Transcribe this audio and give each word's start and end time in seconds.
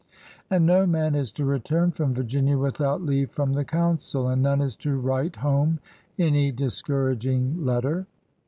And 0.49 0.65
no 0.65 0.87
man 0.87 1.13
is 1.13 1.31
to 1.33 1.45
return 1.45 1.91
from 1.91 2.15
Virginia 2.15 2.57
with 2.57 2.81
out 2.81 3.03
leave 3.03 3.29
from 3.29 3.53
the 3.53 3.63
G>uncil, 3.63 4.33
and 4.33 4.41
none 4.41 4.59
is 4.59 4.75
to 4.77 4.97
write 4.99 5.35
home 5.35 5.77
any 6.17 6.51
discouraging 6.51 7.63
letter. 7.63 8.07